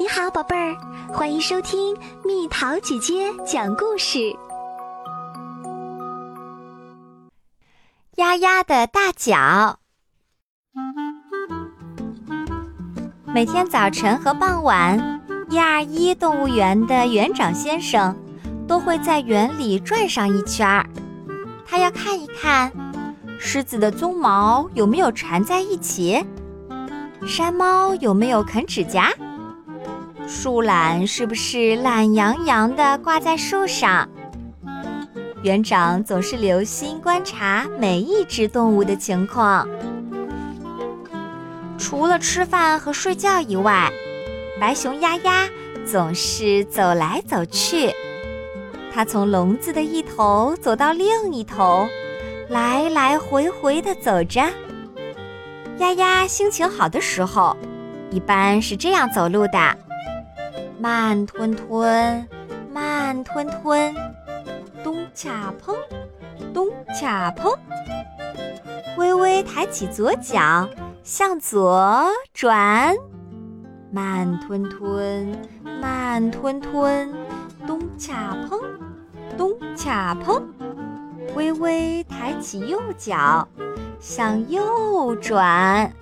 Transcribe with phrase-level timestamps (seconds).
[0.00, 0.76] 你好，宝贝儿，
[1.12, 4.32] 欢迎收听蜜桃姐姐讲故事。
[8.14, 9.80] 丫丫的大脚。
[13.26, 18.16] 每天早晨和傍晚，一二一动物园的园长先生
[18.68, 20.88] 都会在园里转上一圈儿。
[21.66, 22.70] 他要看一看
[23.40, 26.24] 狮子的鬃毛有没有缠在一起，
[27.26, 29.12] 山猫有没有啃指甲。
[30.30, 34.06] 树懒是不是懒洋洋地挂在树上？
[35.42, 39.66] 园长总是留心观察每一只动物的情况。
[41.78, 43.90] 除了吃饭和睡觉以外，
[44.60, 45.48] 白熊丫丫
[45.86, 47.90] 总是走来走去。
[48.92, 51.88] 它从笼子的一头走到另一头，
[52.50, 54.42] 来来回回地走着。
[55.78, 57.56] 丫丫心情好的时候，
[58.10, 59.87] 一般是这样走路的。
[60.80, 62.24] 慢吞吞，
[62.72, 63.92] 慢吞吞，
[64.84, 65.74] 咚恰砰，
[66.54, 67.52] 咚恰砰。
[68.96, 70.68] 微微抬起左脚，
[71.02, 72.94] 向左转，
[73.90, 75.36] 慢吞吞，
[75.80, 77.12] 慢吞吞，
[77.66, 78.60] 咚恰砰，
[79.36, 80.40] 咚恰砰。
[81.34, 83.46] 微微抬起右脚，
[83.98, 85.92] 向右转。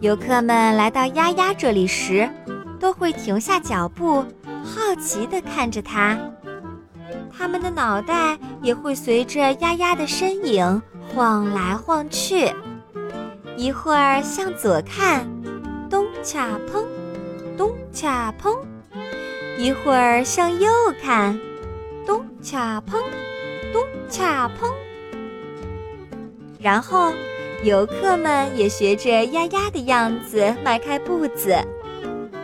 [0.00, 2.28] 游客们来到丫丫这里时。
[2.78, 4.24] 都会停下脚步，
[4.64, 6.18] 好奇地看着它。
[7.36, 10.82] 他们的脑袋也会随着丫丫的身影
[11.14, 12.50] 晃来晃去。
[13.56, 15.26] 一会儿向左看，
[15.88, 16.84] 咚恰砰，
[17.56, 18.56] 咚恰砰；
[19.58, 20.70] 一会儿向右
[21.02, 21.38] 看，
[22.06, 23.02] 咚恰砰，
[23.72, 24.70] 咚恰砰。
[26.58, 27.12] 然后，
[27.62, 31.56] 游客们也学着丫丫的样子迈开步子。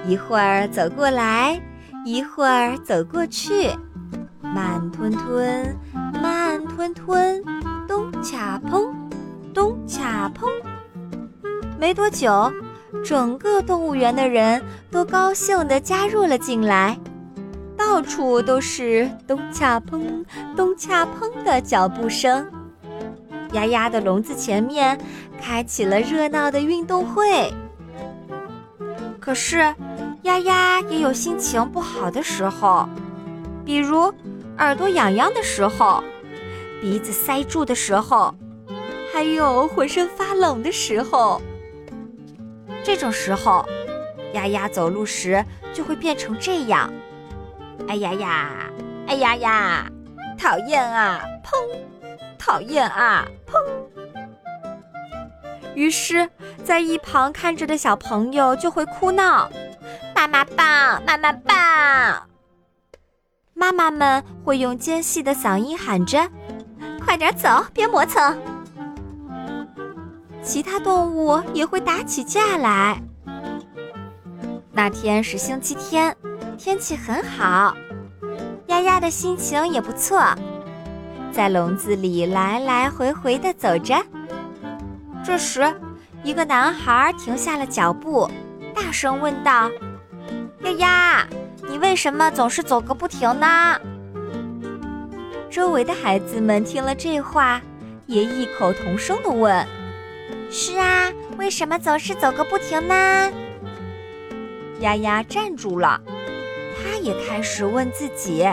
[0.05, 1.61] 一会儿走过来，
[2.05, 3.71] 一会儿走过去，
[4.43, 5.77] 慢吞吞，
[6.21, 7.43] 慢吞吞，
[7.87, 8.93] 咚恰砰，
[9.55, 10.49] 咚恰砰。
[11.79, 12.53] 没多久，
[13.05, 14.61] 整个动物园的人
[14.91, 16.99] 都高兴地加入了进来，
[17.77, 20.25] 到处都是咚恰砰，
[20.57, 22.45] 咚恰砰的脚步声。
[23.53, 24.99] 丫丫的笼子前面
[25.41, 27.53] 开启了热闹的运动会。
[29.23, 29.75] 可是。
[30.23, 32.89] 丫丫也有心情不好的时候，
[33.65, 34.15] 比如
[34.59, 36.03] 耳朵痒痒的时候，
[36.81, 38.33] 鼻子塞住的时候，
[39.13, 41.43] 还有浑身发冷的时候。
[42.85, 43.67] 这种时候，
[44.33, 45.45] 丫丫走路时
[45.75, 46.89] 就会变成这样：
[47.89, 48.71] 哎呀呀，
[49.09, 49.87] 哎呀呀，
[50.39, 51.21] 讨厌啊！
[51.43, 51.51] 砰，
[52.39, 53.27] 讨厌啊！
[55.75, 56.29] 于是，
[56.65, 59.51] 在一旁看着的小朋友就会哭闹。
[60.15, 62.29] 妈妈棒，妈妈棒！
[63.55, 66.29] 妈妈们会用尖细的嗓音喊着
[67.05, 68.37] ：“快点走，别磨蹭。”
[70.43, 73.01] 其他动物也会打起架来。
[74.73, 76.17] 那天是星期天，
[76.59, 77.77] 天气很好，
[78.67, 80.23] 丫丫的心情也不错，
[81.31, 83.95] 在笼子里来来回回的走着。
[85.25, 85.63] 这时，
[86.25, 88.29] 一个男孩停下了脚步，
[88.75, 89.71] 大声问道。
[90.65, 91.27] 丫丫，
[91.69, 93.79] 你为什么总是走个不停呢？
[95.49, 97.61] 周围的孩子们听了这话，
[98.07, 99.65] 也异口同声地问
[100.51, 103.31] ：“是啊，为什么总是走个不停呢？”
[104.81, 106.01] 丫丫站住了，
[106.75, 108.49] 他也开始问自己：“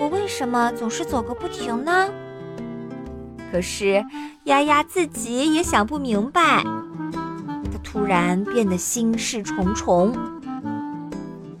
[0.00, 2.08] 我为什么总是走个不停呢？”
[3.50, 4.04] 可是
[4.44, 10.14] 丫丫自己也想不明白，他突然变得心事重重。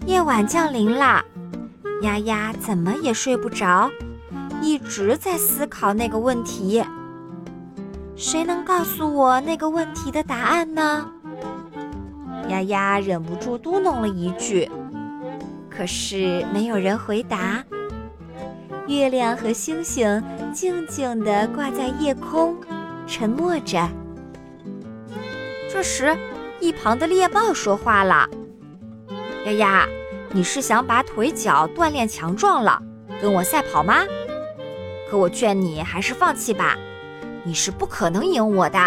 [0.06, 1.22] 夜晚降临了，
[2.02, 3.90] 丫丫怎么也睡不着，
[4.62, 6.84] 一直在思考那个问题。
[8.16, 11.10] 谁能告诉我那个问题的答案呢？
[12.48, 14.68] 丫丫忍不住嘟哝了一句，
[15.68, 17.64] 可是没有人回答。
[18.90, 20.22] 月亮和星星
[20.52, 22.56] 静静地挂在夜空，
[23.06, 23.88] 沉默着。
[25.70, 26.16] 这时，
[26.58, 28.28] 一旁的猎豹说话了
[29.46, 29.86] ：“丫丫。”
[30.32, 32.80] 你是想把腿脚锻炼强壮了，
[33.20, 34.04] 跟我赛跑吗？
[35.10, 36.76] 可我劝你还是放弃吧，
[37.42, 38.78] 你是不可能赢我的。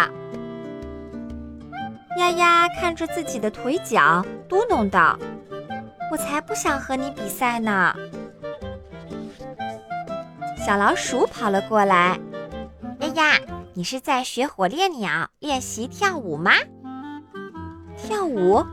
[2.18, 5.18] 丫丫看着自己的腿脚，嘟哝道
[6.10, 7.94] ：“我才不想和你比赛呢。”
[10.64, 12.18] 小老鼠跑了过来
[13.00, 13.38] ：“丫丫，
[13.74, 16.52] 你是在学火烈鸟练习跳舞吗？
[17.98, 18.64] 跳舞？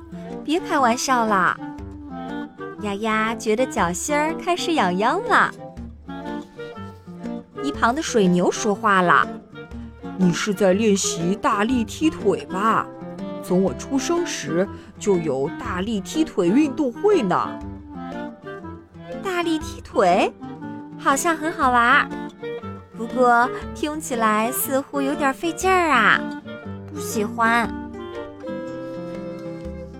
[0.45, 1.59] 别开玩笑了。
[2.79, 5.51] 丫丫觉得脚心儿开始痒痒了。
[7.61, 9.27] 一旁的水牛说话了
[10.17, 12.87] ：“你是在练习大力踢腿吧？
[13.43, 14.65] 从我出生时
[14.97, 17.59] 就有大力踢腿运动会呢。”
[19.21, 20.31] 大力踢腿，
[21.03, 22.07] 好像很好玩，
[22.95, 26.21] 不过听起来似乎有点费劲儿啊，
[26.93, 27.69] 不喜欢。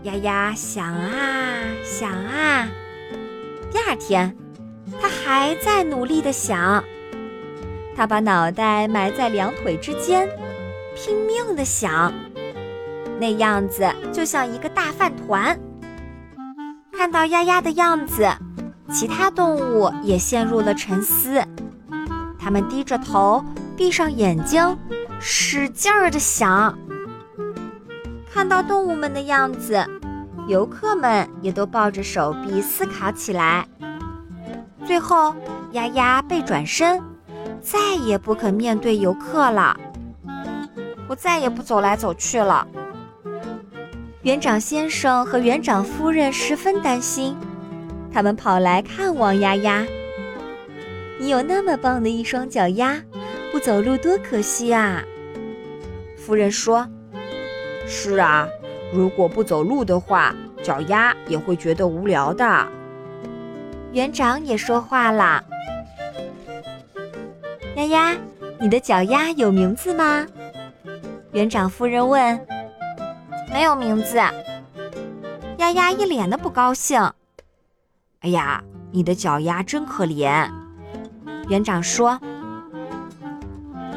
[0.04, 1.18] 丫丫想啊
[1.84, 2.68] 想啊，
[3.72, 4.36] 第二天，
[5.02, 6.84] 他还在努力的想。
[7.96, 10.30] 他把脑袋埋在两腿之间，
[10.96, 12.14] 拼命的想，
[13.20, 15.60] 那样子就像一个大饭团。
[16.94, 18.30] 看到丫丫的样子，
[18.92, 21.42] 其他动物也陷入了沉思。
[22.38, 23.44] 它们低着头，
[23.78, 24.78] 闭上眼睛，
[25.20, 26.78] 使劲儿的想。
[28.34, 29.86] 看到动物们的样子，
[30.48, 33.66] 游客们也都抱着手臂思考起来。
[34.86, 35.36] 最后，
[35.72, 37.02] 丫丫背转身。
[37.64, 39.78] 再也不肯面对游客了。
[41.08, 42.68] 我再也不走来走去了。
[44.24, 47.38] 园长先生和园长夫人十分担心，
[48.14, 49.86] 他们跑来看望丫丫。
[51.20, 53.02] 你有那么棒的一双脚丫，
[53.52, 55.04] 不走路多可惜啊！
[56.18, 56.88] 夫人说
[57.88, 58.48] ：“是啊，
[58.92, 62.68] 如果不走路的话，脚丫也会觉得无聊的。”
[63.94, 65.44] 园长也说话了。
[67.76, 68.16] 丫丫，
[68.60, 70.26] 你的脚丫有名字吗？
[71.32, 72.40] 园长夫人问。
[73.54, 74.18] 没有名字。
[75.58, 77.12] 丫丫一脸的不高兴。
[78.22, 80.48] 哎呀，你的脚丫真可怜。
[81.50, 82.20] 园长说。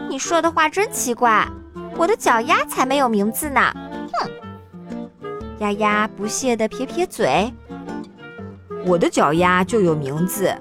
[0.08, 1.46] 你说的话真奇怪，
[1.94, 3.60] 我的脚丫才没有名字呢。
[4.14, 4.30] 哼。
[5.58, 7.52] 丫丫不屑的撇撇嘴。
[8.86, 10.56] 我的脚丫就有名字，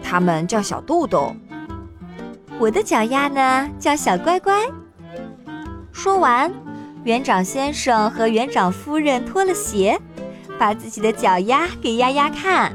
[0.00, 1.34] 它们叫小豆豆。
[2.60, 4.70] 我的脚丫呢，叫小乖乖。
[5.90, 6.52] 说完，
[7.02, 10.00] 园长先生和园长夫人脱了鞋，
[10.62, 12.72] 把自己的脚丫给丫丫看。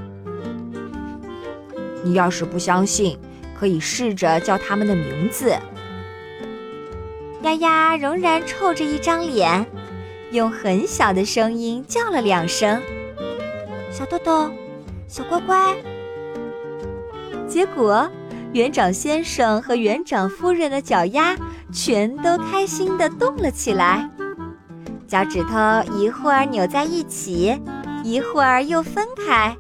[2.04, 3.18] 你要是不相信，
[3.58, 5.56] 可以试着叫他们的名字。
[7.44, 9.66] 丫丫仍然臭着一张脸，
[10.32, 12.82] 用很小的声音叫了两声
[13.90, 14.52] ：“小豆豆，
[15.08, 15.74] 小乖乖。”
[17.48, 18.12] 结果。
[18.54, 21.36] 园长先生和园长夫人的脚丫
[21.72, 24.10] 全都开心地动了起来，
[25.08, 25.58] 脚趾头
[25.96, 27.58] 一会儿扭在一起，
[28.04, 29.56] 一会儿又分开。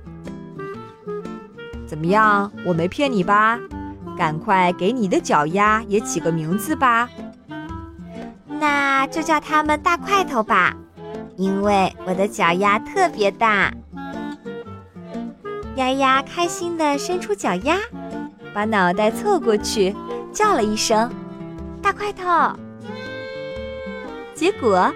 [1.88, 2.52] 怎么样？
[2.66, 3.58] 我没骗你吧？
[4.18, 7.08] 赶快给你的脚丫也起个名字吧。
[8.48, 10.76] 那就叫它们大块头吧，
[11.38, 13.72] 因为我的脚丫特别大。
[15.76, 17.78] 丫丫开心地伸出脚丫。
[18.54, 19.96] 把脑袋凑过去，
[20.34, 21.12] 叫了一声
[21.80, 22.26] “大块头”，
[24.34, 24.92] 结果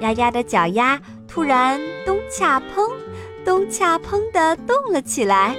[0.00, 2.90] 丫丫的脚丫突然咚恰砰、
[3.44, 5.54] 咚恰砰地动了起来。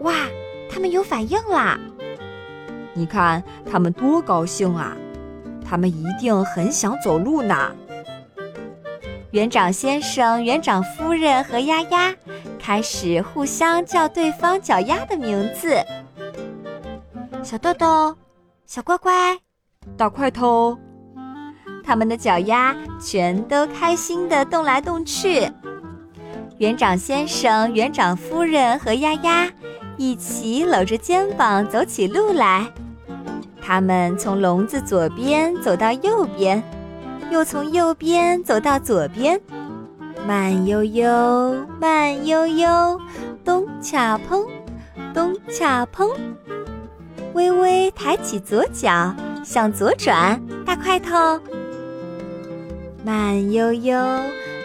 [0.00, 0.14] 哇，
[0.68, 1.78] 他们有反应啦！
[2.94, 4.96] 你看他们多高兴啊！
[5.64, 7.70] 他们一定很想走路呢。
[9.30, 12.12] 园长先生、园长夫人和丫丫
[12.58, 15.80] 开始互相叫对方脚丫的名字。
[17.44, 18.16] 小豆豆，
[18.66, 19.38] 小乖乖，
[19.96, 20.76] 大块头，
[21.90, 25.50] 他们的脚丫全都开心地动来动去。
[26.58, 29.50] 园长先生、园长夫人和丫丫
[29.96, 32.64] 一起搂着肩膀走起路来。
[33.60, 36.62] 他们从笼子左边走到右边，
[37.28, 39.40] 又从右边走到左边，
[40.24, 43.00] 慢悠悠，慢悠悠，
[43.44, 44.46] 咚恰砰，
[45.12, 46.08] 咚恰砰。
[47.34, 51.40] 微微抬起左脚，向左转，大块头。
[53.02, 53.96] 慢悠悠，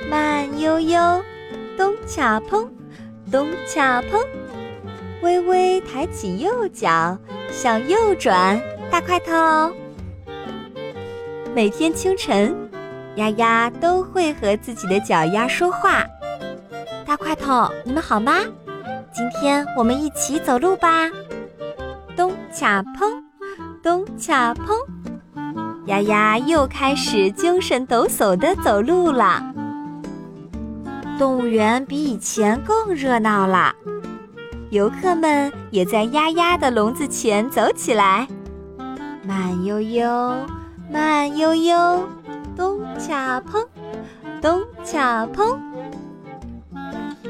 [0.10, 1.24] 慢悠悠，
[1.78, 2.68] 咚恰砰，
[3.32, 4.22] 咚恰砰。
[5.22, 7.18] 微微抬起右脚，
[7.50, 8.62] 向右转，
[8.92, 9.72] 大块头。
[11.56, 12.54] 每天清晨，
[13.16, 16.04] 丫丫都会和自己的脚丫说话。
[17.06, 18.34] 大块头，你们好吗？
[19.14, 21.10] 今天我们一起走路吧。
[22.18, 23.24] 咚恰砰，
[23.82, 24.76] 咚恰砰，
[25.86, 29.42] 丫丫又开始精神抖擞地走路了。
[31.18, 33.74] 动物园比以前更热闹了，
[34.70, 38.28] 游客们也在丫丫的笼子前走起来。
[39.24, 40.36] 慢悠悠，
[40.92, 42.08] 慢悠悠，
[42.56, 43.66] 咚恰砰，
[44.42, 45.58] 咚恰砰。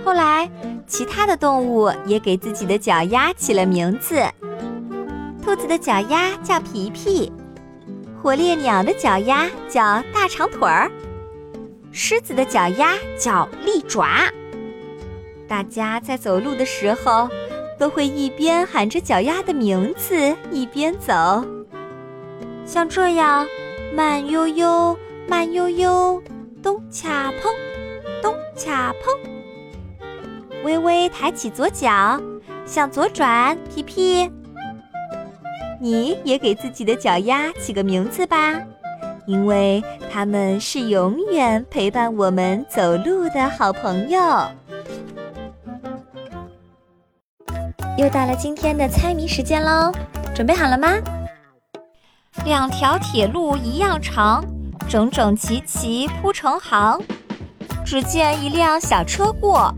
[0.03, 0.49] 后来，
[0.87, 4.21] 其他的动物也给自己的脚丫起了名字。
[5.43, 7.31] 兔子的脚丫叫皮皮，
[8.25, 10.89] 火烈鸟的脚丫叫大长腿儿，
[11.91, 14.07] 狮子的脚丫叫利爪。
[15.47, 17.29] 大家在走路的时候，
[17.77, 21.45] 都会一边喊着脚丫的名字，一边走，
[22.65, 23.45] 像这样，
[23.93, 26.19] 慢悠悠，慢悠悠，
[26.63, 27.53] 咚恰砰，
[28.23, 29.29] 咚恰砰。
[30.63, 32.19] 微微抬起左脚，
[32.65, 34.27] 向左转，皮皮。
[35.85, 38.59] 你也给自己的脚丫起个名字吧，
[39.27, 44.19] 因为它们是永远陪伴我们走路的好朋友。
[47.99, 49.91] 又到了今天的猜谜时间喽，
[50.33, 50.95] 准备好了吗？
[52.45, 54.43] 两条铁路一样长，
[54.89, 56.99] 整整齐齐铺成行。
[57.85, 59.71] 只见一辆小车过，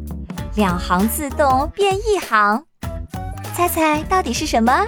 [0.56, 2.64] 两行自动变一行。
[3.54, 4.88] 猜猜到底是什么？